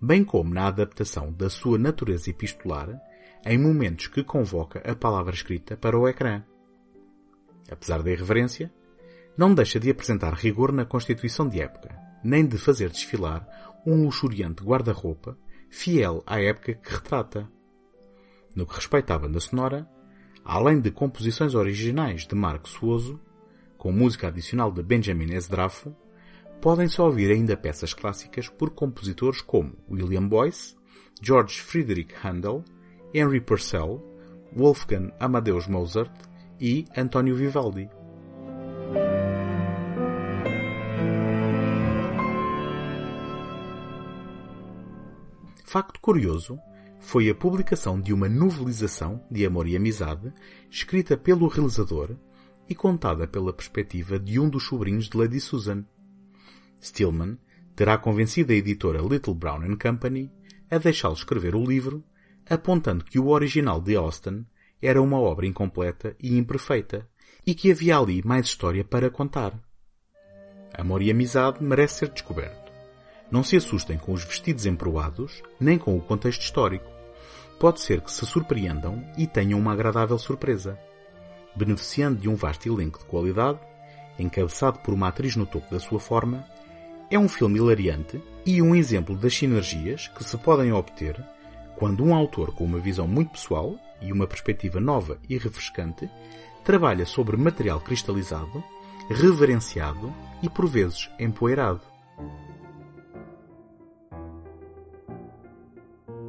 bem 0.00 0.22
como 0.22 0.54
na 0.54 0.68
adaptação 0.68 1.32
da 1.32 1.50
sua 1.50 1.76
natureza 1.76 2.30
epistolar 2.30 2.96
em 3.44 3.58
momentos 3.58 4.06
que 4.06 4.22
convoca 4.22 4.78
a 4.88 4.94
palavra 4.94 5.34
escrita 5.34 5.76
para 5.76 5.98
o 5.98 6.06
ecrã. 6.06 6.44
apesar 7.68 8.00
da 8.00 8.12
irreverência, 8.12 8.72
não 9.36 9.52
deixa 9.52 9.80
de 9.80 9.90
apresentar 9.90 10.32
rigor 10.34 10.70
na 10.70 10.84
constituição 10.84 11.48
de 11.48 11.60
época, 11.60 11.98
nem 12.22 12.46
de 12.46 12.56
fazer 12.56 12.88
desfilar 12.88 13.44
um 13.84 14.04
luxuriante 14.04 14.62
guarda-roupa 14.62 15.36
fiel 15.68 16.22
à 16.24 16.40
época 16.40 16.74
que 16.74 16.94
retrata. 16.94 17.50
No 18.54 18.64
que 18.64 18.76
respeita 18.76 19.14
à 19.14 19.18
banda 19.18 19.40
sonora, 19.40 19.84
além 20.44 20.80
de 20.80 20.92
composições 20.92 21.56
originais 21.56 22.24
de 22.24 22.36
Marco 22.36 22.68
Suoso, 22.68 23.20
com 23.76 23.92
música 23.92 24.28
adicional 24.28 24.72
de 24.72 24.82
Benjamin 24.82 25.34
Esdrafo, 25.34 25.94
podem-se 26.60 27.00
ouvir 27.00 27.30
ainda 27.30 27.56
peças 27.56 27.94
clássicas 27.94 28.48
por 28.48 28.70
compositores 28.70 29.40
como 29.40 29.74
William 29.90 30.26
Boyce, 30.26 30.76
George 31.22 31.60
Friedrich 31.60 32.14
Handel, 32.22 32.64
Henry 33.14 33.40
Purcell, 33.40 34.02
Wolfgang 34.54 35.12
Amadeus 35.20 35.66
Mozart 35.66 36.12
e 36.60 36.84
António 36.96 37.34
Vivaldi. 37.34 37.88
Facto 45.64 46.00
curioso 46.00 46.58
foi 47.00 47.28
a 47.28 47.34
publicação 47.34 48.00
de 48.00 48.12
uma 48.12 48.28
novelização 48.28 49.22
de 49.30 49.44
Amor 49.44 49.68
e 49.68 49.76
Amizade, 49.76 50.32
escrita 50.70 51.16
pelo 51.16 51.46
realizador 51.46 52.16
e 52.68 52.74
contada 52.74 53.26
pela 53.26 53.52
perspectiva 53.52 54.18
de 54.18 54.38
um 54.40 54.48
dos 54.48 54.64
sobrinhos 54.64 55.08
de 55.08 55.16
Lady 55.16 55.40
Susan. 55.40 55.84
Stillman 56.80 57.38
terá 57.74 57.98
convencido 57.98 58.52
a 58.52 58.56
editora 58.56 59.00
Little 59.00 59.34
Brown 59.34 59.76
Company 59.76 60.30
a 60.70 60.78
deixá-lo 60.78 61.14
escrever 61.14 61.54
o 61.54 61.64
livro, 61.64 62.02
apontando 62.48 63.04
que 63.04 63.18
o 63.18 63.28
original 63.28 63.80
de 63.80 63.96
Austen 63.96 64.46
era 64.80 65.00
uma 65.00 65.18
obra 65.18 65.46
incompleta 65.46 66.16
e 66.20 66.36
imperfeita, 66.36 67.08
e 67.46 67.54
que 67.54 67.70
havia 67.70 67.98
ali 67.98 68.22
mais 68.24 68.46
história 68.46 68.84
para 68.84 69.10
contar. 69.10 69.52
Amor 70.74 71.00
e 71.00 71.10
amizade 71.10 71.62
merece 71.62 72.00
ser 72.00 72.08
descoberto. 72.08 72.72
Não 73.30 73.42
se 73.42 73.56
assustem 73.56 73.98
com 73.98 74.12
os 74.12 74.24
vestidos 74.24 74.66
emproados, 74.66 75.42
nem 75.58 75.78
com 75.78 75.96
o 75.96 76.00
contexto 76.00 76.42
histórico. 76.42 76.90
Pode 77.58 77.80
ser 77.80 78.00
que 78.00 78.10
se 78.10 78.26
surpreendam 78.26 79.02
e 79.16 79.26
tenham 79.26 79.58
uma 79.58 79.72
agradável 79.72 80.18
surpresa. 80.18 80.78
Beneficiando 81.56 82.20
de 82.20 82.28
um 82.28 82.34
vasto 82.34 82.68
elenco 82.68 82.98
de 82.98 83.06
qualidade, 83.06 83.58
encabeçado 84.18 84.78
por 84.80 84.92
uma 84.92 85.08
atriz 85.08 85.36
no 85.36 85.46
topo 85.46 85.70
da 85.70 85.80
sua 85.80 85.98
forma, 85.98 86.44
é 87.10 87.18
um 87.18 87.28
filme 87.28 87.58
hilariante 87.58 88.20
e 88.44 88.60
um 88.60 88.74
exemplo 88.74 89.16
das 89.16 89.34
sinergias 89.34 90.08
que 90.08 90.24
se 90.24 90.36
podem 90.36 90.72
obter 90.72 91.16
quando 91.76 92.04
um 92.04 92.14
autor 92.14 92.54
com 92.54 92.64
uma 92.64 92.78
visão 92.78 93.06
muito 93.06 93.32
pessoal 93.32 93.78
e 94.00 94.12
uma 94.12 94.26
perspectiva 94.26 94.80
nova 94.80 95.18
e 95.28 95.36
refrescante 95.38 96.10
trabalha 96.64 97.06
sobre 97.06 97.36
material 97.36 97.80
cristalizado, 97.80 98.64
reverenciado 99.08 100.12
e 100.42 100.48
por 100.48 100.66
vezes 100.66 101.08
empoeirado. 101.18 101.82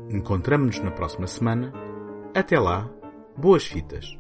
Encontramos-nos 0.10 0.84
na 0.84 0.92
próxima 0.92 1.28
semana. 1.28 1.74
Até 2.36 2.60
lá, 2.60 2.90
boas 3.36 3.66
fitas! 3.66 4.18